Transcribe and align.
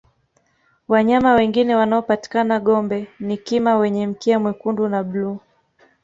wanyama 0.87 1.33
wengine 1.33 1.75
wanaopatikana 1.75 2.59
gombe 2.59 3.07
ni 3.19 3.37
kima 3.37 3.77
wenye 3.77 4.07
mkia 4.07 4.39
mwekundu 4.39 4.89
na 4.89 5.03
bluu 5.03 5.39